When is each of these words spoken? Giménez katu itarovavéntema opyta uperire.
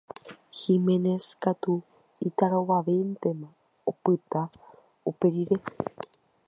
Giménez 0.59 1.25
katu 1.43 1.75
itarovavéntema 2.27 3.49
opyta 3.91 4.41
uperire. 5.09 5.57